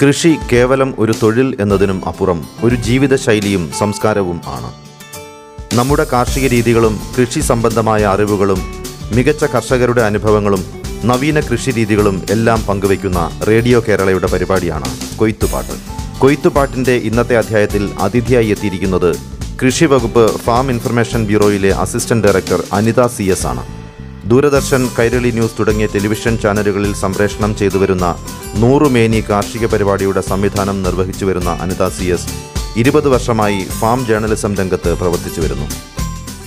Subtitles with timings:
[0.00, 4.72] കൃഷി കേവലം ഒരു തൊഴിൽ എന്നതിനും അപ്പുറം ഒരു ജീവിതശൈലിയും സംസ്കാരവും ആണ്.
[5.76, 8.60] നമ്മുടെ കാർഷിക രീതികളും കൃഷി സംബന്ധമായ അറിവുകളും
[9.14, 10.64] മികച്ച കർഷകരുടെ അനുഭവങ്ങളും
[11.04, 15.72] നവീന കൃഷി രീതികളും എല്ലാം പങ്കുവയ്ക്കുന്ന റേഡിയോ കേരളയുടെ പരിപാടിയാണ് കൊയ്ത്തുപാട്ട്.
[16.18, 19.16] കൊയ്ത്തുപാട്ടിന്റെ ഇന്നത്തെ അധ്യായത്തിൽ അതിഥിയായി എത്തിയിരിക്കുന്നത്
[19.62, 23.75] കൃഷി വകുപ്പ് farm information ബ്യൂറോയിലെ assistant director Anitha C S ആണ്.
[24.30, 28.06] ദൂരദർശൻ കൈരളി ന്യൂസ് തുടങ്ങിയ ടെലിവിഷൻ ചാനലുകളിൽ സംപ്രേഷണം ചെയ്തു വരുന്ന
[28.62, 32.30] നൂറുമേനി കാർഷിക പരിപാടിയുടെ സംവിധാനം നിർവഹിച്ചു വരുന്ന അനിത സി എസ്
[32.76, 35.66] ഇരുപത് വർഷമായി ഫാം ജേർണലിസം രംഗത്ത് പ്രവർത്തിച്ചു വരുന്നു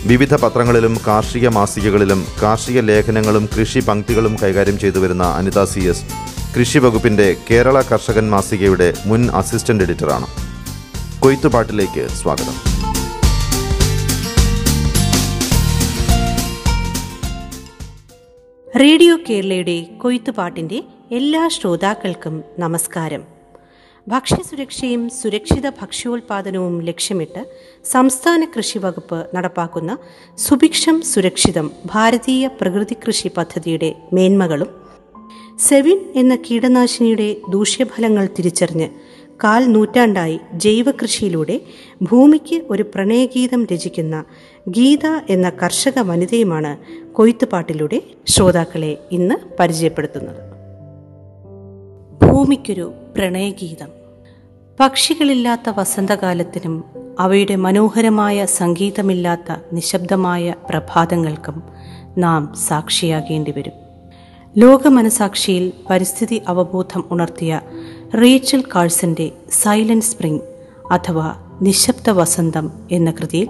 [0.07, 6.05] വിവിധ പത്രങ്ങളിലും കാർഷിക മാസികകളിലും കാർഷിക ലേഖനങ്ങളും കൃഷി പങ്ക്തികളും കൈകാര്യം ചെയ്തു വരുന്ന അനിത സി എസ്
[6.57, 10.27] കൃഷി വകുപ്പിന്റെ കേരള കർഷകൻ മാസികയുടെ മുൻ അസിസ്റ്റന്റ് എഡിറ്ററാണ്.
[11.19, 12.68] കൊയ്ത്തുപാട്ടിലേക്ക് സ്വാഗതം.
[18.75, 23.23] റേഡിയോ കേരളയുടെ കൊയ്ത്തുപാട്ടിന്റെ എല്ലാ ശ്രോതാക്കൾക്കും നമസ്കാരം.
[24.07, 27.45] ഭക്ഷ്യസുരക്ഷയും സുരക്ഷിത ഭക്ഷ്യോൽപാദനവും ലക്ഷ്യമിട്ട്
[27.83, 29.97] സംസ്ഥാന കൃഷി വകുപ്പ് നടപ്പാക്കുന്ന
[30.37, 34.67] സുഭിക്ഷം സുരക്ഷിതം ഭാരതീയ പ്രകൃതി കൃഷി പദ്ധതിയുടെ മേന്മകളും
[35.59, 38.89] സെവിൻ എന്ന കീടനാശിനിയുടെ ദൂഷ്യഫലങ്ങൾ തിരിച്ചറിഞ്ഞ്
[39.43, 41.61] കാൽ നൂറ്റാണ്ടായി ജൈവകൃഷിയിലൂടെ
[42.03, 44.25] ഭൂമിക്ക് ഒരു പ്രണയഗീതം രചിക്കുന്ന
[44.67, 46.77] ഗീത എന്ന കർഷക വനിതയുമാണ്
[47.13, 50.49] കൊയ്ത്തുപാട്ടിലൂടെ ശ്രോതാക്കളെ ഇന്ന് പരിചയപ്പെടുത്തുന്നത്.
[52.25, 53.87] ഭൂമിക്കൊരു പ്രണയഗീതം.
[54.79, 56.83] പക്ഷികളില്ലാത്ത വസന്തകാലത്തിനും
[57.19, 61.63] അവയുടെ മനോഹരമായ സംഗീതമില്ലാത്ത നിശബ്ദമായ പ്രഭാതങ്ങൾക്കും
[62.17, 63.73] നാം സാക്ഷിയാകേണ്ടി വരും.
[64.57, 67.61] ലോകമനസാക്ഷിയിൽ പരിസ്ഥിതി അവബോധം ഉണർത്തിയ
[68.21, 70.41] റീച്ചൽ കാഴ്സന്റെ സൈലന്റ് സ്പ്രിംഗ്
[70.91, 73.47] അഥവാ നിശബ്ദ വസന്തം എന്ന കൃതിയിൽ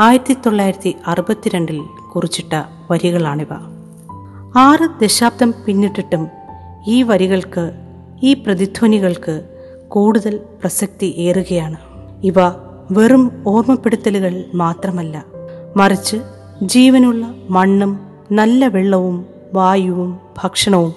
[0.00, 1.80] ആയിരത്തി തൊള്ളായിരത്തി അറുപത്തിരണ്ടിൽ
[2.14, 3.52] കുറിച്ചിട്ട വരികളാണിവ.
[4.58, 6.28] ആറ് ദശാബ്ദം പിന്നിട്ടിട്ടും
[6.86, 7.72] ഈ വരികൾക്ക്
[8.22, 9.48] ഈ പ്രതിധ്വനികൾക്ക്
[9.88, 11.76] കൂടുതൽ പ്രസക്തി ഏറുകയാണ്.
[12.24, 12.34] ഇവ
[12.90, 15.24] വെറും ഓർമ്മപ്പെടുത്തലുകൾ മാത്രമല്ല
[15.76, 16.16] മറിച്ച്
[16.62, 18.00] ജീവനുള്ള മണ്ണും
[18.32, 20.94] നല്ല വെള്ളവും വായുവും ഭക്ഷണവും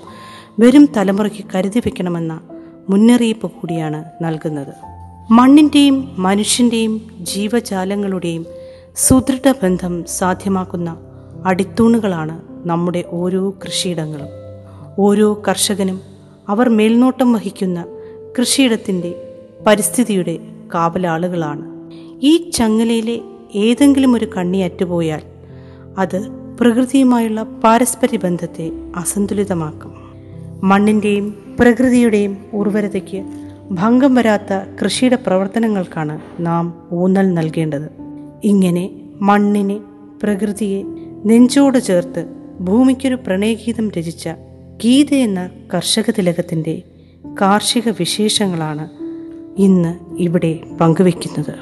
[0.59, 2.39] വരും തലമുറയ്ക്ക് കരുതി വയ്ക്കണമെന്ന
[2.89, 4.73] മുന്നറിയിപ്പ് കൂടിയാണ് നൽകുന്നത്.
[5.31, 8.45] മണ്ണിന്റെയും മനുഷ്യന്റെയും ജീവജാലങ്ങളുടെയും
[8.95, 10.97] സുദൃഢ ബന്ധം സാധ്യമാക്കുന്ന
[11.45, 14.27] അടിത്തൂണുകളാണ് നമ്മുടെ ഓരോ കൃഷിയിടങ്ങളും.
[14.99, 16.01] ഓരോ കർഷകനും
[16.47, 17.85] അവർ മേൽനോട്ടം വഹിക്കുന്ന
[18.39, 19.33] കൃഷിയിടത്തിന്റെ
[19.67, 20.37] പരിസ്ഥിതിയുടെ
[20.73, 21.91] കാവലാളുകളാണ്.
[22.21, 23.19] ഈ ചങ്ങലയിലെ
[23.55, 25.21] ഏതെങ്കിലും ഒരു കണ്ണി അറ്റുപോയാൽ
[25.97, 26.27] അത്
[26.59, 29.93] പ്രകൃതിയുമായുള്ള പാരസ്പര്യ ബന്ധത്തെ അസന്തുലിതമാക്കും.
[30.63, 33.23] മണ്ണിന്റെയും പ്രകൃതിയുടെയും ഉർവരതയ്ക്ക്
[33.71, 34.53] ഭംഗം വരാത്ത
[34.83, 38.01] കൃഷിയുടെ പ്രവർത്തനങ്ങൾക്കാണ് നാം ഊന്നൽ നൽകേണ്ടത്.
[38.43, 38.85] ഇങ്ങനെ
[39.21, 39.77] മണ്ണിനെ
[40.23, 40.81] പ്രകൃതിയെ
[41.25, 42.21] നെഞ്ചോട് ചേർത്ത്
[42.59, 44.25] ഭൂമിക്കൊരു പ്രണയഗീതം രചിച്ച
[44.77, 45.41] ഗീത എന്ന
[45.73, 46.75] കർഷക തിലകത്തിന്റെ
[47.41, 48.85] കാർഷിക വിശേഷങ്ങളാണ്
[49.57, 51.55] ഇന്ന് ഇവിടെ പങ്കുവെക്കുന്നത്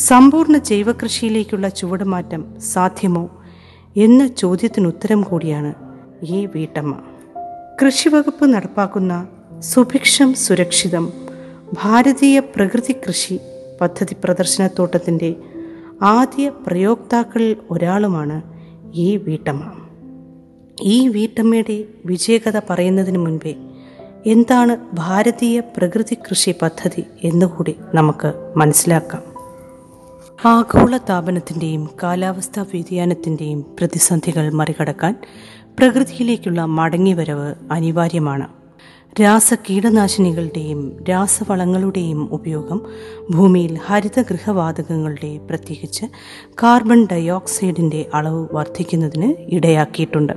[0.00, 3.24] സമ്പൂർണ ജൈവകൃഷിയിലേക്കുള്ള ചുവടുമാറ്റം സാധ്യമോ
[3.96, 5.72] എന്ന ചോദ്യത്തിന് ഉത്തരം കൂടിയാണ്
[6.26, 6.92] ഈ വീട്ടമ്മ.
[7.82, 9.12] കൃഷിവകുപ്പ് നടപ്പാക്കുന്ന
[9.62, 11.04] സുഭിക്ഷം സുരക്ഷിതം
[11.72, 13.36] ഭാരതീയ പ്രകൃതി കൃഷി
[13.80, 15.30] പദ്ധതി പ്രദർശനത്തോട്ടത്തിന്റെ
[16.02, 18.42] ആദ്യ പ്രയോക്താക്കളിൽ ഒരാളുമാണ്
[18.94, 19.72] ഈ വീട്ടമ്മ.
[20.82, 23.54] ഈ വീട്ടമ്മയുടെ വിജയകഥ പറയുന്നതിന് മുൻപേ
[24.26, 29.22] എന്താണ് ഭാരതീയ പ്രകൃതി കൃഷി പദ്ധതി എന്നുകൂടി നമുക്ക് മനസ്സിലാക്കാം.
[30.48, 35.20] ആഗോള താപനത്തിന്റെയും കാലാവസ്ഥാ വ്യതിയാനത്തിന്റെയും പ്രതിസന്ധികൾ മറികടക്കാൻ
[35.78, 38.61] പ്രകൃതിയിലേക്കുള്ള മടങ്ങിവരവ് അനിവാര്യമാണ്.
[39.20, 42.78] രാസ കീടനാശിനികളുടെയും രാസവളങ്ങളുടെയും ഉപയോഗം
[43.30, 46.06] ഭൂമിയിൽ ഹരിതഗൃഹവാതകങ്ങളുടെ പ്രത്യേകിച്ച്
[46.62, 50.32] കാർബൺ ഡയോക്സൈഡിന്റെ അളവ് വർദ്ധിക്കുന്നതിന് ഇടയാക്കിയിട്ടുണ്ട്.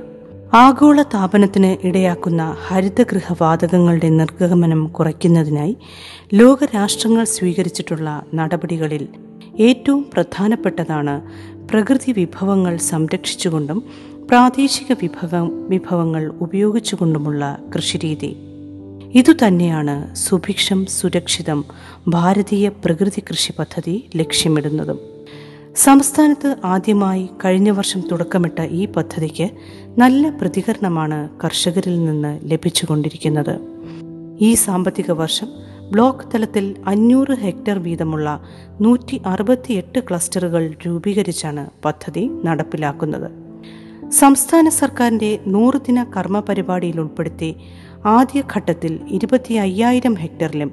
[0.54, 5.76] ആഗോള താപനത്തിന് ഇടയാക്കുന്ന ഹരിതഗൃഹവാതകങ്ങളുടെ നിർഗമനം കുറയ്ക്കുന്നതിനായി
[6.34, 9.08] ലോകരാഷ്ട്രങ്ങൾ സ്വീകരിച്ചിട്ടുള്ള നടപടികളിൽ
[9.60, 11.22] ഏറ്റവും പ്രധാനപ്പെട്ടതാണ്
[11.68, 13.80] പ്രകൃതി വിഭവങ്ങൾ സംരക്ഷിച്ചുകൊണ്ടും
[14.28, 15.32] പ്രാദേശിക വിഭവ
[15.68, 18.30] വിഭവങ്ങൾ ഉപയോഗിച്ചുകൊണ്ടുമുള്ള കൃഷിരീതി.
[19.14, 21.64] ഇതുതന്നെയാണ് സുഭിക്ഷം സുരക്ഷിതം
[22.08, 24.98] ഭാരതീയ പ്രകൃതി കൃഷി പദ്ധതി ലക്ഷ്യമിടുന്നതും.
[25.76, 29.50] സംസ്ഥാനത്ത് ആദ്യമായി കഴിഞ്ഞ വർഷം തുടക്കമിട്ട ഈ പദ്ധതിക്ക്
[29.98, 33.60] നല്ല പ്രതികരണമാണ് കർഷകരിൽ നിന്ന് ലഭിച്ചുകൊണ്ടിരിക്കുന്നത്.
[34.40, 35.48] ഈ സാമ്പത്തിക വർഷം
[35.90, 38.40] ബ്ലോക്ക് തലത്തിൽ അഞ്ഞൂറ് ഹെക്ടർ വീതമുള്ള
[38.80, 43.46] നൂറ്റി അറുപത്തിയെട്ട് ക്ലസ്റ്ററുകൾ രൂപീകരിച്ചാണ് പദ്ധതി നടപ്പിലാക്കുന്നത്.
[44.10, 47.56] സംസ്ഥാന സർക്കാരിന്റെ നൂറുദിന കർമ്മ പരിപാടിയിൽ ഉൾപ്പെടുത്തി
[48.06, 50.72] ആദ്യ ഘട്ടത്തിൽ ഇരുപത്തി അയ്യായിരം ഹെക്ടറിലും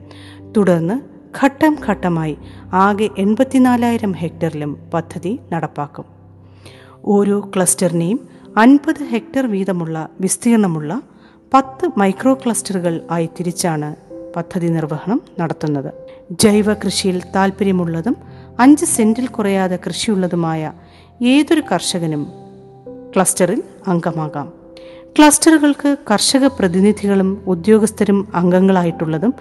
[0.58, 1.14] തുടർന്ന്
[1.44, 2.38] ഘട്ടം ഘട്ടമായി
[2.74, 6.06] ആകെ എൺപത്തിനാലായിരം ഹെക്ടറിലും പദ്ധതി നടപ്പാക്കും.
[7.06, 8.28] ഓരോ ക്ലസ്റ്ററിനെയും
[8.58, 11.02] അൻപത് ഹെക്ടർ വീതമുള്ള വിസ്തീർണമുള്ള
[11.54, 13.96] പത്ത് മൈക്രോ ക്ലസ്റ്ററുകൾ ആയി തിരിച്ചാണ്
[14.36, 15.94] പദ്ധതി നിർവഹണം നടത്തുന്നത്.
[16.32, 18.18] ജൈവ കൃഷിയിൽ താല്പര്യമുള്ളതും
[18.60, 20.74] അഞ്ച് സെന്റിൽ കുറയാതെ കൃഷിയുള്ളതുമായ
[21.22, 22.28] ഏതൊരു കർഷകനും
[23.16, 24.63] ക്ലസ്റ്ററിൽ അംഗമാകാം.
[25.20, 29.34] ക്ലസ്റ്ററുകൾക്ക് കർഷക പ്രതിനിധികളും ഉദ്യോഗസ്ഥരും അംഗങ്ങളായിട്ടുള്ളതും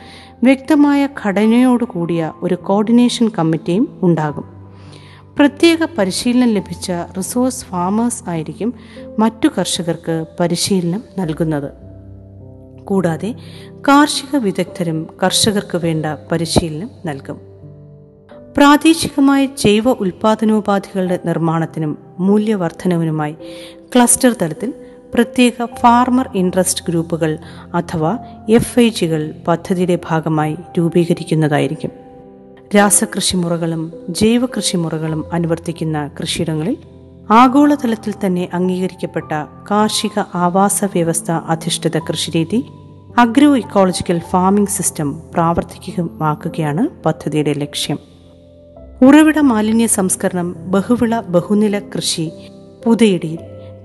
[0.43, 4.45] വ്യക്തമായ ഘടനയോടുകൂടിയ ഒരു കോർഡിനേഷൻ കമ്മിറ്റിയും ഉണ്ടാകും.
[5.39, 8.75] പ്രത്യേക പരിശീലനം ലഭിച്ച റിസോഴ്സ് ഫാമേഴ്സ് ആയിരിക്കും
[9.19, 11.73] മറ്റു കർഷകർക്ക് പരിശീലനം നൽകുന്നത്.
[12.85, 13.35] കൂടാതെ
[13.89, 17.41] കാർഷിക വിദഗ്ധരും കർഷകർക്ക് വേണ്ട പരിശീലനം നൽകും.
[18.57, 23.37] പ്രാദേശികമായ ജൈവ ഉൽപാദനോപാധികളുടെ നിർമ്മാണത്തിനും മൂല്യവർദ്ധനവിനുമായി
[23.97, 24.75] ക്ലസ്റ്റർ തലത്തിൽ
[25.15, 27.39] പ്രത്യേക ഫാർമർ ഇൻട്രസ്റ്റ് ഗ്രൂപ്പുകൾ
[27.75, 28.19] അഥവാ
[28.51, 31.91] എഫ് ഐ ജികൾ പദ്ധതിയുടെ ഭാഗമായി രൂപീകരിക്കുന്നതായിരിക്കും.
[32.77, 36.77] രാസകൃഷിമുറകളും ജൈവ കൃഷിമുറകളും അനുവർത്തിക്കുന്ന കൃഷിയിടങ്ങളിൽ
[37.31, 39.33] ആഗോളതലത്തിൽ തന്നെ അംഗീകരിക്കപ്പെട്ട
[39.71, 42.65] കാർഷിക ആവാസ വ്യവസ്ഥ അധിഷ്ഠിത കൃഷിരീതി
[43.19, 47.99] അഗ്രോ ഇക്കോളജിക്കൽ ഫാമിംഗ് സിസ്റ്റം പ്രാവർത്തികമാക്കുകയാണ് പദ്ധതിയുടെ ലക്ഷ്യം.
[49.03, 52.31] ഉറവിട മാലിന്യ സംസ്കരണം ബഹുവിള ബഹുനില കൃഷി
[52.85, 53.39] പുതയിടി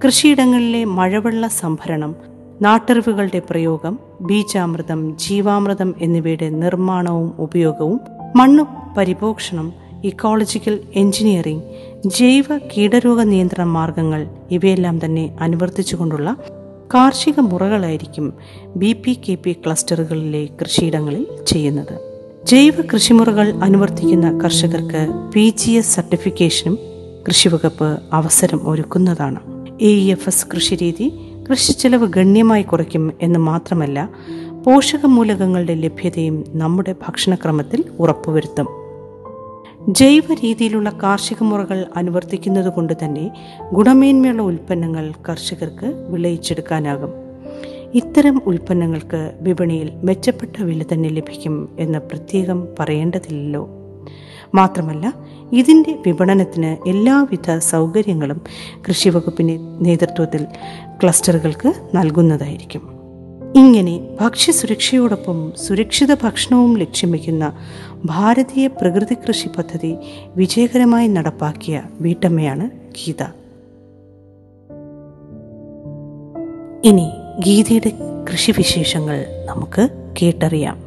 [0.04, 2.16] കൃഷിയിടങ്ങളിലെ മഴവെള്ള സംഭരണം
[2.62, 8.00] നാട്ടറിവുകളുടെ പ്രയോഗം ബീജാമൃതം ജീവാമൃതം എന്നിവയുടെ നിർമ്മാണവും ഉപയോഗവും
[8.36, 8.64] മണ്ണു
[8.98, 9.74] പരിപോഷണം
[10.04, 11.64] ഇക്കോളജിക്കൽ എഞ്ചിനീയറിംഗ്
[12.08, 16.36] ജൈവ കീടരോഗ നിയന്ത്രണ മാർഗങ്ങൾ ഇവയെല്ലാം തന്നെ അനുവർത്തിച്ചുകൊണ്ടുള്ള
[16.94, 18.34] കാർഷിക മുറകളായിരിക്കും
[18.76, 21.96] ബി പി കെ പി ക്ലസ്റ്ററുകളിലെ കൃഷിയിടങ്ങളിൽ ചെയ്യുന്നത്.
[22.44, 26.80] ജൈവ കൃഷിമുറകൾ അനുവർത്തിക്കുന്ന കർഷകർക്ക് പി ജി എസ് സർട്ടിഫിക്കേഷനും
[27.28, 29.57] കൃഷിവകുപ്പ് അവസരം ഒരുക്കുന്നതാണ്.
[29.82, 31.14] എ ഇ എഫ് എസ് കൃഷിരീതി
[31.52, 34.10] കൃഷിച്ചെലവ് ഗണ്യമായി കുറയ്ക്കും എന്ന് മാത്രമല്ല
[34.66, 38.68] പോഷകമൂലകങ്ങളുടെ ലഭ്യതയും നമ്മുടെ ഭക്ഷണക്രമത്തിൽ ഉറപ്പുവരുത്തും.
[39.90, 43.32] ജൈവ രീതിയിലുള്ള കാർഷിക മുറകൾ അനുവർത്തിക്കുന്നത് കൊണ്ട് തന്നെ
[43.74, 47.10] ഗുണമേന്മയുള്ള ഉൽപ്പന്നങ്ങൾ കർഷകർക്ക് വിളയിച്ചെടുക്കാനാകും.
[47.94, 53.70] ഇത്തരം ഉൽപ്പന്നങ്ങൾക്ക് വിപണിയിൽ മെച്ചപ്പെട്ട വില തന്നെ ലഭിക്കും എന്ന് പ്രത്യേകം പറയേണ്ടതില്ലല്ലോ.
[54.56, 55.14] മാത്രമല്ല
[55.54, 58.42] ഇതിന്റെ വിപണനത്തിന് എല്ലാവിധ സൗകര്യങ്ങളും
[58.90, 60.46] കൃഷിവകുപ്പിന്റെ നേതൃത്വത്തിൽ
[61.04, 62.98] ക്ലസ്റ്ററുകൾക്ക് നൽകുന്നതായിരിക്കും.
[63.56, 67.54] ഇങ്ങനെ ഭക്ഷ്യസുരക്ഷയോടൊപ്പം സുരക്ഷിത ഭക്ഷണവും ലക്ഷ്യം വയ്ക്കുന്ന
[68.06, 69.96] ഭാരതീയ പ്രകൃതി കൃഷി പദ്ധതി
[70.36, 73.24] വിജയകരമായി നടപ്പാക്കിയ വീട്ടമ്മയാണ് ഗീത.
[76.88, 77.10] ഇനി
[77.40, 77.92] ഗീതയുടെ
[78.32, 79.90] കൃഷിവിശേഷങ്ങൾ നമുക്ക്
[80.22, 80.87] കേട്ടറിയാം.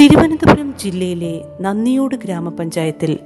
[0.00, 3.18] തിരുവനന്തപുരം ജില്ലയിലെ നന്ദിയോട് ഗ്രാമപഞ്ചായത്തിൽ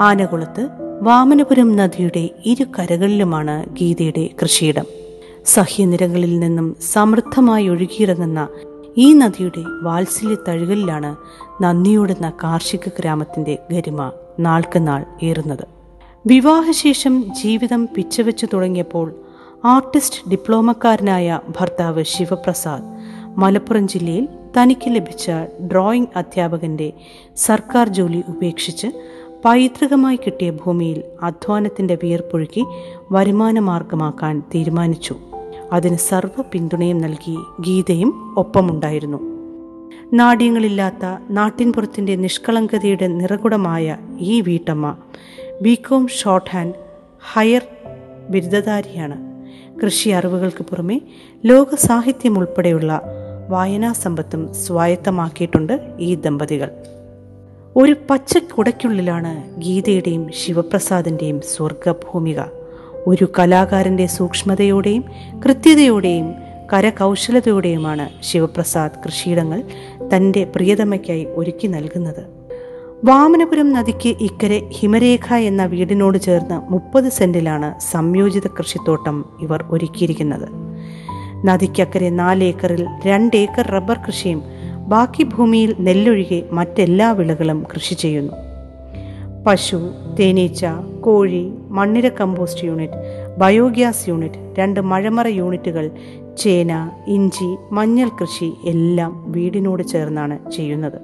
[0.00, 0.68] ആനകുളത്ത്
[1.02, 4.86] വാമനപുരം നദിയുടെ ഇരു കരകളിലുമാണ് ഗീതയുടെ കൃഷിയിടം.
[5.46, 8.48] സഹ്യനിരകളിൽ നിന്നും സമൃദ്ധമായി ഒഴുകിയിറങ്ങുന്ന
[8.96, 11.16] ഈ നദിയുടെ വാത്സല്യ തഴുകലിലാണ്
[11.62, 15.66] നന്ദിയോടെന്ന കാർഷിക ഗ്രാമത്തിന്റെ ഗരിമ നാൾക്ക് നാൾ ഏറുന്നത്.
[16.26, 19.14] വിവാഹശേഷം ജീവിതം പിച്ചവെച്ചു തുടങ്ങിയപ്പോൾ
[19.64, 22.88] ആർട്ടിസ്റ്റ് ഡിപ്ലോമക്കാരനായ ഭർത്താവ് ശിവപ്രസാദ്
[23.40, 25.30] മലപ്പുറം ജില്ലയിൽ തനിക്ക് ലഭിച്ച
[25.60, 26.92] ഡ്രോയിംഗ് അധ്യാപകന്റെ
[27.36, 28.86] സർക്കാർ ജോലി ഉപേക്ഷിച്ച്
[29.44, 32.64] പൈതൃകമായി കിട്ടിയ ഭൂമിയിൽ അധ്വാനത്തിന്റെ വിയർപ്പൊഴുക്കി
[33.12, 35.16] വരുമാനമാർഗമാക്കാൻ തീരുമാനിച്ചു.
[35.72, 39.18] അതിന് സർവ പിന്തുണയും നൽകി ഗീതയും ഒപ്പമുണ്ടായിരുന്നു.
[40.12, 44.96] നാട്യങ്ങളില്ലാത്ത നാട്ടിൻപുറത്തിന്റെ നിഷ്കളങ്കതയുടെ നിറകുടമായ ഈ വീട്ടമ്മ
[45.62, 46.74] ബികോം ഷോർട്ട് ഹാൻഡ്
[47.32, 47.62] ഹയർ
[48.30, 49.16] ബിരുദധാരിയാണ്.
[49.84, 51.00] കൃഷി അറിവുകൾക്ക് പുറമെ
[51.44, 53.02] ലോക സാഹിത്യം ഉൾപ്പെടെയുള്ള
[53.48, 56.70] വായനാ സമ്പത്തും സ്വായത്തമാക്കിയിട്ടുണ്ട് ഈ ദമ്പതികൾ.
[57.76, 62.40] ഒരു പച്ച കുടയ്ക്കുള്ളിലാണ് ഗീതയുടെയും ശിവപ്രസാദിന്റെയും സ്വർഗഭൂമിക.
[63.06, 65.04] ഒരു കലാകാരന്റെ സൂക്ഷ്മതയോടെയും
[65.44, 66.34] കൃത്യതയോടെയും
[66.72, 69.62] കരകൗശലതയോടെയുമാണ് ശിവപ്രസാദ് കൃഷിയിടങ്ങൾ
[70.14, 72.44] തന്റെ പ്രിയതമയ്ക്കായി ഒരുക്കി നൽകുന്നത്.
[73.04, 80.73] വാമനപുരം നദിക്ക് ഇക്കരെ ഹിമരേഖ എന്ന വീടിനോട് ചേർന്ന് മുപ്പത് സെന്റിലാണ് സംയോജിത കൃഷിത്തോട്ടം ഇവർ ഒരുക്കിയിരിക്കുന്നത്.
[81.44, 84.44] നദിക്കക്കരെ നാലേക്കറിൽ ഏക്കറിൽ രണ്ട് ഏക്കർ റബ്ബർ കൃഷിയും
[84.88, 88.32] ബാക്കി ഭൂമിയിൽ നെല്ലൊഴികെ മറ്റെല്ലാ വിളകളും കൃഷി ചെയ്യുന്നു.
[89.46, 90.64] പശു തേനീച്ച
[91.00, 92.94] കോഴി മണ്ണിര കമ്പോസ്റ്റ് യൂണിറ്റ്
[93.38, 95.90] ബയോഗ്യാസ് യൂണിറ്റ് രണ്ട് മഴമറ യൂണിറ്റുകൾ
[96.38, 100.98] ചേന ഇഞ്ചി മഞ്ഞൾ കൃഷി എല്ലാം വീടിനോട് ചേർന്നാണ് ചെയ്യുന്നത്.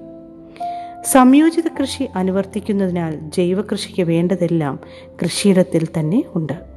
[1.05, 4.79] സംയോജിത കൃഷി അനുവർത്തിക്കുന്നതിനാൽ ജൈവകൃഷിക്ക് വേണ്ടതെല്ലാം
[5.23, 6.70] കൃഷിയിടത്തിൽ തന്നെ ഉണ്ട്.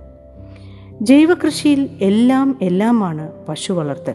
[1.03, 4.13] ജൈവകൃഷിയിൽ എല്ലാം എല്ലാമാണ് പശു വളർത്തൽ.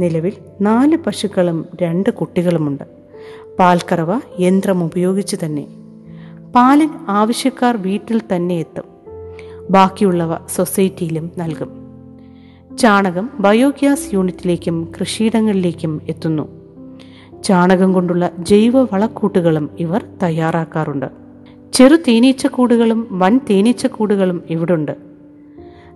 [0.00, 2.84] നിലവിൽ നാല് പശുക്കളും രണ്ട് കുട്ടികളുമുണ്ട്.
[3.58, 5.66] പാൽക്കറവ യന്ത്രം ഉപയോഗിച്ച് തന്നെ.
[6.54, 8.84] പാലിൽ ആവശ്യക്കാർ വീട്ടിൽ തന്നെ എത്തും.
[9.70, 11.70] ബാക്കിയുള്ളവ സൊസൈറ്റിയിലും നൽകും.
[12.76, 16.48] ചാണകം ബയോഗ്യാസ് യൂണിറ്റിലേക്കും കൃഷിയിടങ്ങളിലേക്കും എത്തുന്നു.
[17.44, 21.06] ചാണകം കൊണ്ടുള്ള ജൈവ വളക്കൂട്ടുകളും ഇവർ തയ്യാറാക്കാറുണ്ട്.
[21.72, 25.07] ചെറു തേനീച്ചക്കൂടുകളും വൻ തേനീച്ചക്കൂടുകളും ഇവിടുണ്ട്.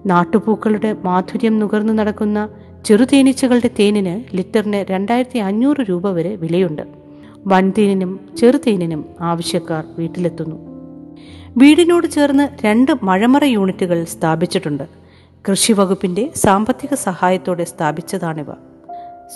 [0.07, 2.49] നാട്ടുപൂക്കളുടെ മാധുര്യം നുകർന്നു നടക്കുന്ന
[2.85, 6.83] ചെറുതേനീച്ചകളുടെ തേനിന് ലിറ്ററിന് രണ്ടായിരത്തി അഞ്ഞൂറ് രൂപ വരെ വിലയുണ്ട്.
[7.47, 10.57] വൻതേനിനും ചെറുതേനിനും ആവശ്യക്കാർ വീട്ടിലെത്തുന്നു.
[11.57, 14.83] വീടിനോട് ചേർന്ന് രണ്ട് മഴമറ യൂണിറ്റുകൾ സ്ഥാപിച്ചിട്ടുണ്ട്.
[15.51, 18.47] കൃഷി വകുപ്പിന്റെ സാമ്പത്തിക സഹായത്തോടെ സ്ഥാപിച്ചതാണിവ.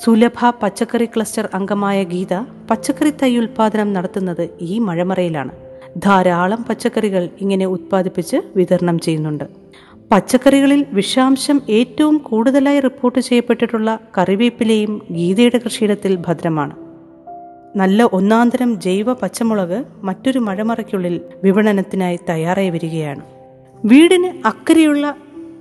[0.05, 2.35] സുലഭ പച്ചക്കറി ക്ലസ്റ്റർ അംഗമായ ഗീത
[2.71, 5.51] പച്ചക്കറി തൈ ഉൽപാദനം നടത്തുന്നത് ഈ മഴമറയിലാണ്.
[5.97, 9.66] ധാരാളം പച്ചക്കറികൾ ഇങ്ങനെ ഉത്പാദിപ്പിച്ച് വിതരണം ചെയ്യുന്നുണ്ട്.
[10.13, 16.75] പച്ചക്കറികളിൽ വിഷാംശം ഏറ്റവും കൂടുതലായി റിപ്പോർട്ട് ചെയ്യപ്പെട്ടിട്ടുള്ള കറിവേപ്പിലയും ഗീതയുടെ കൃഷിയിടത്തിൽ ഭദ്രമാണ്.
[17.77, 23.21] നല്ല ഒന്നാന്തരം ജൈവ പച്ചമുളക് മറ്റൊരു മഴമറയ്ക്കുള്ളിൽ വിപണനത്തിനായി തയ്യാറായി വരികയാണ്.
[23.85, 25.17] വീടിന് അക്കരെയുള്ള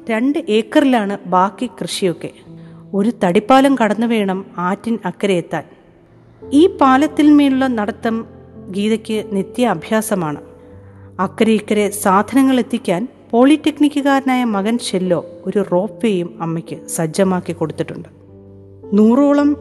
[0.10, 2.30] രണ്ട് ഏക്കറിലാണ് ബാക്കി കൃഷിയൊക്കെ.
[2.94, 5.64] ഒരു തടിപ്പാലം കടന്നു വേണം ആറ്റിൻ അക്കരെ എത്താൻ.
[6.54, 8.26] ഈ പാലത്തിന്മേലുള്ള നടത്തം
[8.70, 10.42] ഗീതയ്ക്ക് നിത്യ അഭ്യാസമാണ്
[11.20, 18.10] അക്കരെ സാധനങ്ങൾ എത്തിക്കാൻ പോളിടെക്നിക്കുകാരനായ മകൻ ഷെല്ലോ ഒരു റോപ്പ് വേയും അമ്മയ്ക്ക് സജ്ജമാക്കി കൊടുത്തിട്ടുണ്ട്.
[18.94, 19.58] നൂറോളം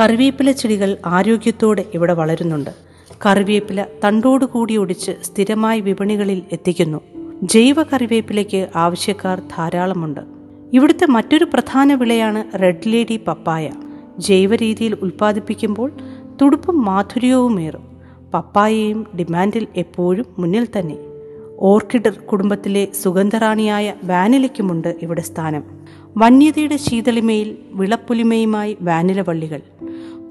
[0.00, 2.70] കറിവേപ്പില ചെടികൾ ആരോഗ്യത്തോടെ ഇവിടെ വളരുന്നുണ്ട്.
[3.26, 7.00] കറിവേപ്പില തണ്ടോടുകൂടി ഒടിച്ച് സ്ഥിരമായി വിപണികളിൽ എത്തിക്കുന്നു.
[7.42, 10.20] ജൈവ കറിവേപ്പിലയ്ക്ക് ആവശ്യക്കാർ ധാരാളമുണ്ട്.
[10.72, 13.70] ഇവിടുത്തെ മറ്റൊരു പ്രധാന വിളയാണ് റെഡ് ലേഡി പപ്പായ.
[14.18, 15.92] ജൈവ രീതിയിൽ ഉൽപ്പാദിപ്പിക്കുമ്പോൾ
[16.42, 17.98] തുടുപ്പും മാധുര്യവുമേറും.
[18.34, 21.09] പപ്പായയും ഡിമാൻഡിൽ എപ്പോഴും മുന്നിൽ തന്നെ.
[21.60, 25.64] ഓർക്കിഡ് കുടുംബത്തിലെ സുഗന്ധറാണിയായ വാനിലയ്ക്കുമുണ്ട് ഇവിടെ സ്ഥാനം.
[26.16, 29.60] വന്യതയുടെ ശീതളിമയിൽ വിളപ്പുലിമയുമായി വാനില വള്ളികൾ.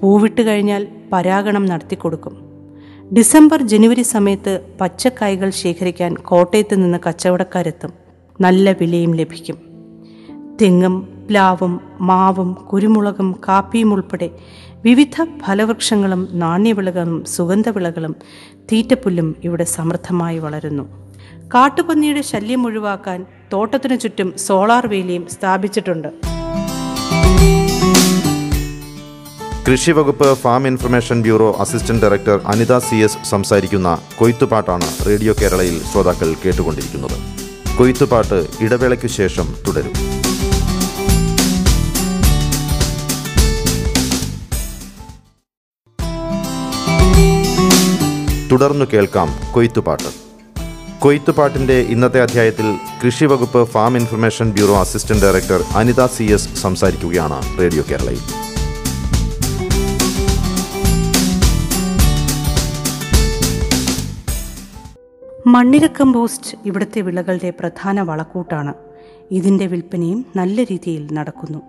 [0.02, 2.50] പൂവിട്ട് കഴിഞ്ഞാൽ പരാഗണം നടത്തിക്കൊടുക്കും
[3.18, 7.94] ഡിസംബർ ജനുവരി സമയത്ത് പച്ചക്കായകൾ ശേഖരിക്കാൻ കോട്ടയത്ത് നിന്ന് കച്ചവടക്കാരെത്തും.
[8.42, 9.58] നല്ല വിലയും ലഭിക്കും.
[10.62, 14.30] തെങ്ങും പ്ലാവും മാവും കുരുമുളകും കാപ്പിയും ഉൾപ്പെടെ
[14.86, 18.16] വിവിധ ഫലവൃക്ഷങ്ങളും നാണ്യവിളകളും സുഗന്ധവിളകളും
[18.72, 21.09] തീറ്റപ്പുല്ലും ഇവിടെ സമൃദ്ധമായി വളരുന്നു.
[21.54, 26.10] കാട്ടുപന്നിയുടെ ശല്യം ഒഴിവാക്കാൻ തോട്ടത്തിനു ചുറ്റും സോളാർ വേലിയും സ്ഥാപിച്ചിട്ടുണ്ട്.
[29.68, 33.90] കൃഷി വകുപ്പ് farm information bureau assistant director Anitha C S സംസാരിക്കുന്ന
[34.20, 37.18] കൊയ്ത്തുപാട്ടാണ് റേഡിയോ കേരളയിൽ ശ്രോതാക്കൾ കേട്ടുകൊണ്ടിരിക്കുന്നത്.
[37.78, 39.96] കൊയ്ത്തുപാട്ട് ഇടവേളയ്ക്ക് ശേഷം തുടരും.
[48.52, 50.29] തുടർന്നു കേൾക്കാം കൊയ്ത്തുപാട്ട്.
[51.02, 57.84] കൊയ്ത്തുപാട്ടിന്റെ ഇന്നത്തെ അധ്യായത്തിൽ കൃഷി വകുപ്പ് farm information bureau assistant director Anitha C S സംസാരിക്കുകയാണ് റേഡിയോ
[57.92, 58.20] കേരളയിൽ.
[65.48, 68.74] മണ്ണിര കമ്പോസ്റ്റ് ഇവിടുത്തെ വിളകളുടെ പ്രധാന വളക്കൂട്ടാണ്.
[69.32, 71.62] ഇതിന്റെ വിൽപ്പനയും നല്ല രീതിയിൽ നടക്കുന്നു.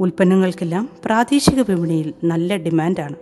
[0.00, 3.14] ഉൽപ്പന്നങ്ങൾക്കെല്ലാം പ്രാദേശിക വിപണിയിൽ നല്ല ഡിമാൻഡാണ്.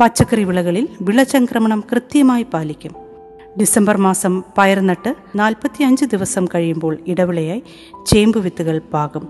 [0.00, 3.03] പച്ചക്കറി വിളകളിൽ വിളചംക്രമണം കൃത്യമായി പാലിക്കും.
[3.60, 7.62] ഡിസംബർ മാസം പയർ നട്ട് നാൽപ്പത്തിയഞ്ച് ദിവസം കഴിയുമ്പോൾ ഇടവിളയായി
[8.06, 9.28] ചേമ്പ് വിത്തുകൾ പാകും.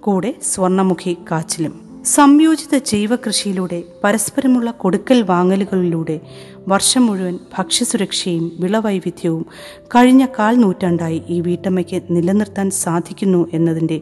[0.00, 2.04] കൂടെ സ്വർണമുഖി കാച്ചിലും.
[2.04, 6.20] സംയോജിത ജൈവ കൃഷിയിലൂടെ പരസ്പരമുള്ള കൊടുക്കൽ വാങ്ങലുകളിലൂടെ
[6.68, 9.46] വർഷം മുഴുവൻ ഭക്ഷ്യസുരക്ഷയും വിളവൈവിധ്യവും
[9.86, 14.00] കഴിഞ്ഞ കാൽ നൂറ്റാണ്ടായി ഈ വീട്ടമ്മയ്ക്ക് നിലനിർത്താൻ സാധിക്കുന്നു എന്നതിന്റെ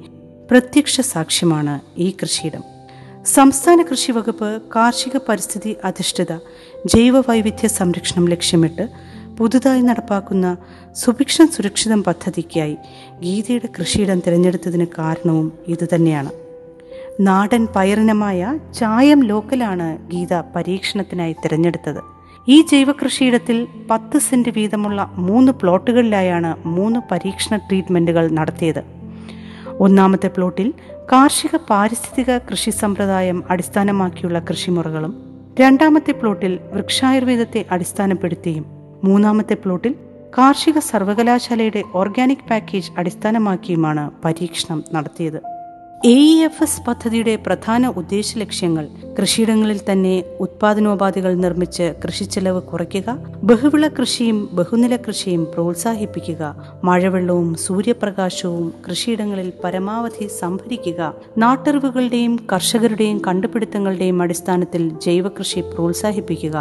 [0.50, 2.62] പ്രത്യക്ഷ സാക്ഷ്യമാണ് ഈ കൃഷിയിടം.
[3.24, 6.36] സംസ്ഥാന കൃഷി വകുപ്പ് കാർഷിക പരിസ്ഥിതി അധിഷ്ഠിത
[6.86, 10.56] ജൈവവൈവിധ്യ സംരക്ഷണം ലക്ഷ്യമിട്ട് പുതുതായി നടപ്പാക്കുന്ന
[10.92, 12.76] സുഭിക്ഷം സുരക്ഷിതം പദ്ധതിക്കായി
[13.20, 16.30] ഗീതയുടെ കൃഷിയിടം തിരഞ്ഞെടുത്തതിന് കാരണവും ഇതുതന്നെയാണ്.
[17.20, 22.00] നാടൻ പയറിനമായ ചായം ലോക്കലാണ് ഗീത പരീക്ഷണത്തിനായി തിരഞ്ഞെടുത്തത്.
[22.48, 28.84] ഈ ജൈവ കൃഷിയിടത്തിൽ പത്ത് സെന്റ് വീതമുള്ള മൂന്ന് പ്ലോട്ടുകളിലായാണ് മൂന്ന് പരീക്ഷണ ട്രീറ്റ്മെന്റുകൾ നടത്തിയത്.
[29.80, 30.74] ഒന്നാമത്തെ പ്ലോട്ടിൽ
[31.12, 35.22] കാർഷിക പാരിസ്ഥിതിക കൃഷി സമ്പ്രദായം അടിസ്ഥാനമാക്കിയുള്ള കൃഷിമുറകളും
[35.60, 39.94] രണ്ടാമത്തെ പ്ലോട്ടിൽ വൃക്ഷായുർവേദത്തെ അടിസ്ഥാനപ്പെടുത്തിയും മൂന്നാമത്തെ പ്ലോട്ടിൽ
[40.38, 45.40] കാർഷിക സർവകലാശാലയുടെ ഓർഗാനിക് പാക്കേജ് അടിസ്ഥാനമാക്കിയുമാണ് പരീക്ഷണം നടത്തിയത്.
[46.04, 53.88] എ ഇ എഫ് എസ് പദ്ധതിയുടെ പ്രധാന ഉദ്ദേശ ലക്ഷ്യങ്ങൾ കൃഷിയിടങ്ങളിൽ തന്നെ ഉത്പാദനോപാധികൾ നിർമ്മിച്ച് കൃഷിച്ചെലവ് കുറയ്ക്കുക ബഹുവിള
[53.88, 56.54] കൃഷിയും ബഹുനില കൃഷിയും പ്രോത്സാഹിപ്പിക്കുക
[56.84, 66.56] മഴവെള്ളവും സൂര്യപ്രകാശവും കൃഷിയിടങ്ങളിൽ പരമാവധി സംഭരിക്കുക നാട്ടറിവുകളുടെയും കർഷകരുടെയും കണ്ടുപിടുത്തങ്ങളുടെയും അടിസ്ഥാനത്തിൽ ജൈവകൃഷി പ്രോത്സാഹിപ്പിക്കുക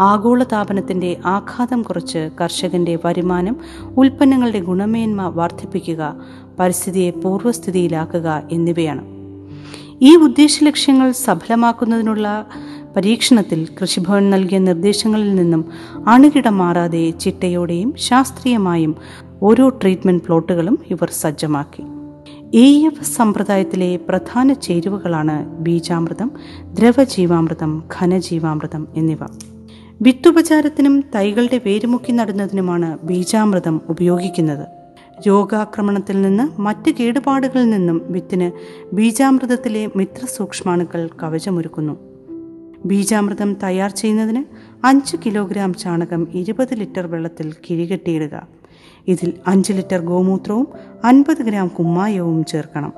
[0.00, 3.56] ആഗോളതാപനത്തിന്റെ ആഘാതം കുറച്ച് കർഷകന്റെ വരുമാനം
[3.96, 6.14] ഉൽപ്പന്നങ്ങളുടെ ഗുണമേന്മ വർദ്ധിപ്പിക്കുക
[6.58, 9.02] പരിസ്ഥിതിയെ പൂർവസ്ഥിതിയിലാക്കുക എന്നിവയാണ്.
[10.02, 12.46] ഈ ഉദ്ദേശ ലക്ഷ്യങ്ങൾ സഫലമാക്കുന്നതിനുള്ള
[12.96, 15.64] പരീക്ഷണത്തിൽ കൃഷിഭവൻ നൽകിയ നിർദ്ദേശങ്ങളിൽ നിന്നും
[16.08, 18.96] അണുകിട മാറാതെ ചിട്ടയോടെയും ശാസ്ത്രീയമായും
[19.42, 21.82] ഓരോ ട്രീറ്റ്മെന്റ് പ്ലോട്ടുകളും ഇവർ സജ്ജമാക്കി.
[22.56, 26.30] എ എഫ് സമ്പ്രദായത്തിലെ പ്രധാന ചേരുവകളാണ് ബീജാമൃതം
[26.64, 29.51] ദ്രവജീവാമൃതം ഘനജീവാമൃതം എന്നിവ.
[30.02, 34.66] വിത്തുപചാരത്തിനും തൈകളുടെ വേരുമുക്കി നടുന്നതിനുമാണ് ബീജാമൃതം ഉപയോഗിക്കുന്നത്.
[35.28, 38.50] രോഗാക്രമണത്തിൽ നിന്ന് മറ്റ് കേടുപാടുകളിൽ നിന്നും വിത്തിന്
[38.94, 41.96] ബീജാമൃതത്തിലെ മിത്രസൂക്ഷ്മാണുക്കൾ കവചമൊരുക്കുന്നു.
[42.84, 44.44] ബീജാമൃതം തയ്യാർ ചെയ്യുന്നതിന്
[44.84, 48.46] അഞ്ച് കിലോഗ്രാം ചാണകം ഇരുപത് ലിറ്റർ വെള്ളത്തിൽ കിഴികെട്ടിയിടുക.
[49.08, 50.68] ഇതിൽ അഞ്ച് ലിറ്റർ ഗോമൂത്രവും
[51.04, 52.92] അൻപത് ഗ്രാം കുമ്മായവും ചേർക്കണം.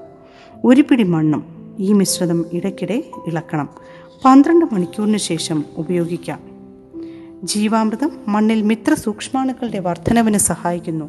[0.64, 3.68] ഒരു പിടി മണ്ണും ഈ മിശ്രിതം ഇടയ്ക്കിടെ ഇളക്കണം.
[4.24, 6.53] പന്ത്രണ്ട് മണിക്കൂറിന് ശേഷം ഉപയോഗിക്കാം.
[7.44, 11.06] ജീവാമൃതം മണ്ണിൽ മിത്ര സൂക്ഷ്മാണുക്കളുടെ വർധനവിന് സഹായിക്കുന്നു.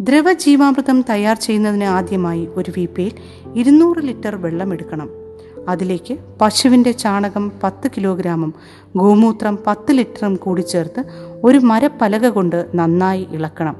[0.00, 3.12] ദ്രവ ജീവാമൃതം തയ്യാർ ചെയ്യുന്നതിന് ആദ്യമായി ഒരു വീപ്പയിൽ
[3.54, 5.08] ഇരുന്നൂറ് ലിറ്റർ വെള്ളം എടുക്കണം.
[5.68, 8.54] അതിലേക്ക് പശുവിന്റെ ചാണകം പത്ത് കിലോഗ്രാമും
[8.96, 11.04] ഗോമൂത്രം പത്ത് ലിറ്ററും കൂടി ചേർത്ത്
[11.44, 13.76] ഒരു മരപ്പലക കൊണ്ട് നന്നായി ഇളക്കണം.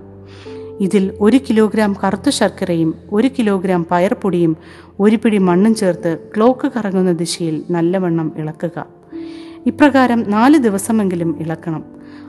[0.81, 4.57] ഇതിൽ ഒരു കിലോഗ്രാം കറുത്ത ശർക്കരയും ഒരു കിലോഗ്രാം പയർപ്പൊടിയും
[5.01, 8.87] ഒരു പിടി മണ്ണും ചേർത്ത് ക്ലോക്ക് കറങ്ങുന്ന ദിശയിൽ നല്ലവണ്ണം ഇളക്കുക.
[9.67, 11.85] ഇപ്രകാരം നാല് ദിവസമെങ്കിലും ഇളക്കണം.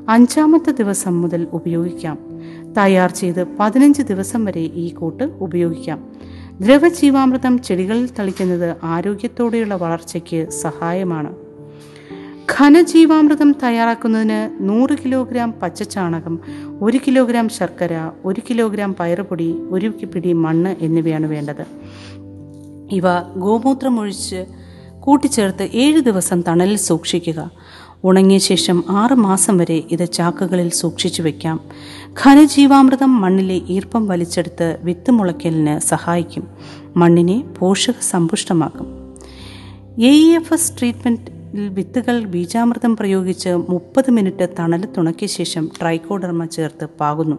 [0.10, 2.18] അഞ്ചാമത്തെ ദിവസം മുതൽ ഉപയോഗിക്കാം.
[2.78, 6.00] തയ്യാർ ചെയ്ത് പതിനഞ്ച് ദിവസം വരെ ഈ കൂട്ട് ഉപയോഗിക്കാം.
[6.62, 11.36] ദ്രവജീവാമൃതം ചെടികളിൽ തളിക്കുന്നത് ആരോഗ്യത്തോടെയുള്ള വളർച്ചയ്ക്ക് സഹായമാണ്.
[12.60, 16.40] ഘനജീവാമൃതം തയ്യാറാക്കുന്നതിന് നൂറ് കിലോഗ്രാം പച്ചച്ചാണകം
[16.82, 21.66] ഒരു കിലോഗ്രാം ശർക്കര ഒരു കിലോഗ്രാം പയറുപൊടി ഒരു പിടി മണ്ണ് എന്നിവയാണ് വേണ്ടത്.
[22.92, 23.04] ഇവ
[23.36, 24.46] ഗോമൂത്രമൊഴിച്ച്
[25.08, 27.52] കൂട്ടിച്ചേർത്ത് ഏഴ് ദിവസം തണലിൽ സൂക്ഷിക്കുക.
[28.04, 31.58] ഉണങ്ങിയ ശേഷം ആറ് മാസം വരെ ഇത് ചാക്കുകളിൽ സൂക്ഷിച്ചു വെക്കാം.
[32.22, 36.48] ഖനജീവാമൃതം മണ്ണിലെ ഈർപ്പം വലിച്ചെടുത്ത് വിത്ത് മുളയ്ക്കലിന് സഹായിക്കും.
[36.98, 38.88] മണ്ണിനെ പോഷക സമ്പുഷ്ടമാക്കും
[40.10, 46.86] എ ഇ എഫ് എസ് ട്രീറ്റ്മെന്റിൽ വിത്തുകൾ ബീജാമൃതം പ്രയോഗിച്ച് മുപ്പത് മിനിറ്റ് തണൽ തുണക്കിയ ശേഷം ട്രൈക്കോഡർമ ചേർത്ത്
[47.00, 47.38] പാകുന്നു.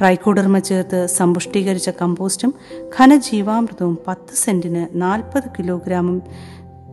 [0.00, 2.50] ട്രൈക്കോഡർമ ചേർത്ത് സമ്പുഷ്ടീകരിച്ച കമ്പോസ്റ്റും
[2.96, 6.18] ഖനജീവാമൃതവും പത്ത് സെന്റിന് നാൽപ്പത് കിലോഗ്രാമും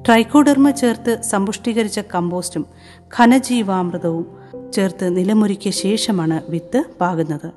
[0.08, 2.66] ട്രൈക്കോഡർമ ചേർത്ത് സമ്പുഷ്ടീകരിച്ച കമ്പോസ്റ്റും
[3.20, 4.26] ഘനജീവാമൃതവും
[4.74, 7.48] ചേർത്ത് നിലമൊരുക്കിയ ശേഷമാണ് വിത്ത് പാകുന്നത്.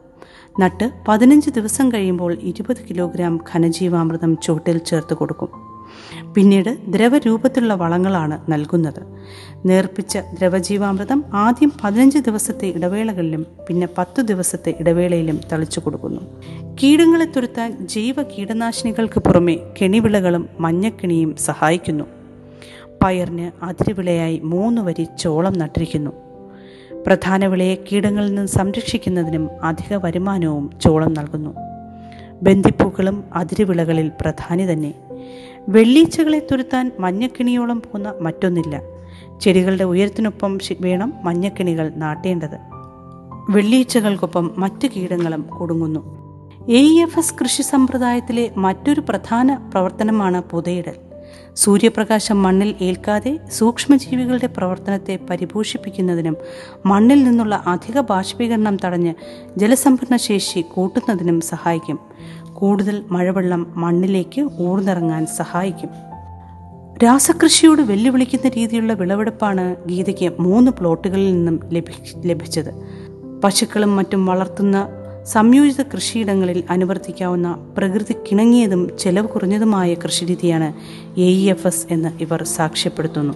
[0.61, 5.51] നട്ട് പതിനഞ്ച് ദിവസം കഴിയുമ്പോൾ ഇരുപത് കിലോഗ്രാം ഖനജീവാമൃതം ചുവട്ടിൽ ചേർത്ത് കൊടുക്കും.
[6.35, 9.03] പിന്നീട് ദ്രവരൂപത്തിലുള്ള വളങ്ങളാണ് നൽകുന്നത്.
[9.67, 16.21] നേർപ്പിച്ച ദ്രവജീവാമൃതം ആദ്യം പതിനഞ്ച് ദിവസത്തെ ഇടവേളകളിലും പിന്നെ പത്തു ദിവസത്തെ ഇടവേളയിലും തളിച്ചു കൊടുക്കുന്നു.
[16.83, 22.18] കീടങ്ങളെ തുരുത്താൻ ജൈവ കീടനാശിനികൾക്ക് പുറമെ കെണിവിളകളും മഞ്ഞക്കിണിയും സഹായിക്കുന്നു.
[23.03, 26.11] പയറിന് അതിരുവിളയായി മൂന്ന് വരി ചോളം നട്ടിരിക്കുന്നു.
[27.07, 31.55] പ്രധാന വിളയെ കീടങ്ങളിൽ നിന്ന് സംരക്ഷിക്കുന്നതിനും അധിക വരുമാനവും ചോളം നൽകുന്നു.
[32.43, 34.95] ബന്ധിപ്പൂക്കളും അതിരുവിളകളിൽ പ്രധാനി തന്നെ.
[35.69, 38.81] വെള്ളീച്ചകളെ തുരുത്താൻ മഞ്ഞക്കിണിയോളം പോകുന്ന മറ്റൊന്നില്ല.
[39.41, 42.59] ചെടികളുടെ ഉയരത്തിനൊപ്പം വേണം മഞ്ഞക്കിണികൾ നാട്ടേണ്ടത്.
[43.51, 46.19] വെള്ളീച്ചകൾക്കൊപ്പം മറ്റു കീടങ്ങളും കൊടുങ്ങുന്നു.
[46.69, 51.08] എ എഫ് എസ് കൃഷി സമ്പ്രദായത്തിലെ മറ്റൊരു പ്രധാന പ്രവർത്തനമാണ് പുതയിടൽ.
[51.59, 56.37] സൂര്യപ്രകാശം മണ്ണിൽ ഏൽക്കാതെ സൂക്ഷ്മജീവികളുടെ പ്രവർത്തനത്തെ പരിപോഷിപ്പിക്കുന്നതിനും
[56.87, 59.15] മണ്ണിൽ നിന്നുള്ള അധിക ബാഷ്പീകരണം തടഞ്ഞ്
[59.57, 61.99] ജലസംഭരണ ശേഷി കൂട്ടുന്നതിനും സഹായിക്കും.
[62.53, 65.89] കൂടുതൽ മഴവെള്ളം മണ്ണിലേക്ക് ഊർന്നിറങ്ങാൻ സഹായിക്കും.
[67.05, 71.61] രാസകൃഷിയോട് വെല്ലുവിളിക്കുന്ന രീതിയിലുള്ള വിളവെടുപ്പാണ് ഗീതയ്ക്ക് മൂന്ന് പ്ലോട്ടുകളിൽ നിന്നും
[72.25, 72.75] ലഭിച്ചത്.
[73.45, 74.89] പശുക്കളും മറ്റും വളർത്തുന്ന
[75.29, 80.73] സംയോജിത കൃഷിയിടങ്ങളിൽ അനുവർത്തിക്കാവുന്ന പ്രകൃതി കിണങ്ങിയതും ചെലവ് കുറഞ്ഞതുമായ കൃഷിരീതിയാണ്
[81.21, 83.35] എ ഇ എഫ് എസ് എന്ന് ഇവർ സാക്ഷ്യപ്പെടുത്തുന്നു.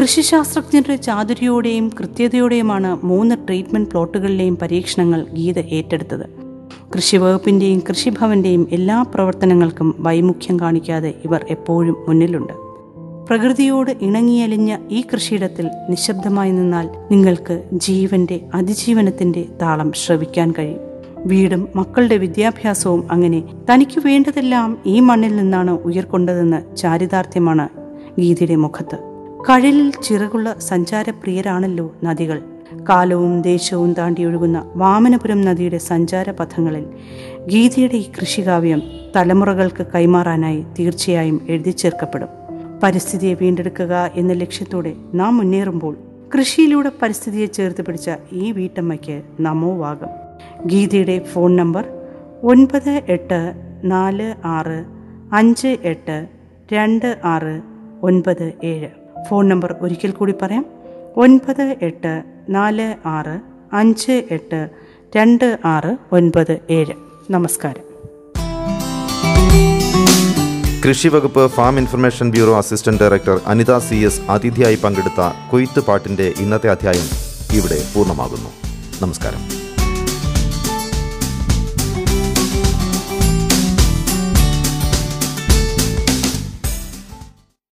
[0.00, 6.26] കൃഷിശാസ്ത്രജ്ഞരുടെ ചാതുര്യോടെയും കൃത്യതയോടെയുമാണ് മൂന്ന് ട്രീറ്റ്മെന്റ് പ്ലോട്ടുകളിലെയും പരീക്ഷണങ്ങൾ ഗീത ഏറ്റെടുത്തത്.
[6.96, 12.52] കൃഷിവകുപ്പിന്റെയും കൃഷിഭവന്റെയും എല്ലാ പ്രവർത്തനങ്ങൾക്കും വൈമുഖ്യം കാണിക്കാതെ ഇവർ എപ്പോഴും മുന്നിലുണ്ട്.
[13.28, 20.87] പ്രകൃതിയോട് ഇണങ്ങിയലിഞ്ഞ ഈ കൃഷിയിടത്തിൽ നിശബ്ദമായി നിന്നാൽ നിങ്ങൾക്ക് ജീവന്റെ അതിജീവനത്തിന്റെ താളം ശ്രവിക്കാൻ കഴിയും.
[21.26, 27.68] വീടും മക്കളുടെ വിദ്യാഭ്യാസവും അങ്ങനെ തനിക്ക് വേണ്ടതെല്ലാം ഈ മണ്ണിൽ നിന്നാണ് ഉയർക്കൊണ്ടതെന്ന് ചാരിതാർത്ഥ്യമാണ്
[28.20, 28.98] ഗീതയുടെ മുഖത്ത്.
[29.50, 32.42] കഴലിൽ ചിറകുള്ള സഞ്ചാരപ്രിയരാണല്ലോ നദികൾ.
[32.88, 36.84] കാലവും ദേശവും താണ്ടി ഒഴുകുന്ന വാമനപുരം നദിയുടെ സഞ്ചാരപഥങ്ങളിൽ
[37.46, 38.82] ഗീതയുടെ ഈ കൃഷികാവ്യം
[39.16, 42.28] തലമുറകൾക്ക് കൈമാറാനായി തീർച്ചയായും എഴുതി ചേർക്കപ്പെടും
[42.82, 45.96] പരിസ്ഥിതിയെ വീണ്ടെടുക്കുക എന്ന ലക്ഷ്യത്തോടെ നാം മുന്നേറുമ്പോൾ
[46.34, 50.27] കൃഷിയിലൂടെ പരിസ്ഥിതിയെ ചേർത്ത് പിടിച്ച ഈ വീട്ടമ്മയ്ക്ക് നമോവാകം
[50.66, 51.84] ഗീതയുടെ ഫോൺ നമ്പർ
[52.42, 54.84] ഒൻപത് എട്ട് നാല് ആറ്
[55.32, 56.28] അഞ്ച് എട്ട്
[56.72, 57.62] രണ്ട് ആറ്
[58.02, 58.88] ഒൻപത് ഏഴ്.
[59.28, 60.66] ഫോൺ നമ്പർ ഒരിക്കൽ കൂടി പറയാം.
[61.16, 63.40] ഒൻപത് എട്ട് നാല് ആറ്
[63.72, 64.70] അഞ്ച് എട്ട്
[65.16, 66.92] രണ്ട് ആറ് ഒൻപത് ഏഴ്.
[67.30, 67.88] നമസ്കാരം.
[70.88, 76.70] കൃഷി വകുപ്പ് farm information bureau assistant director Anitha C S അതിഥിയായി പങ്കെടുത്ത കൊയ്ത്ത് പാട്ടിന്റെ ഇന്നത്തെ
[76.70, 77.08] അധ്യായം
[77.58, 78.48] ഇവിടെ പൂർണമാകുന്നു.
[79.02, 79.57] നമസ്കാരം.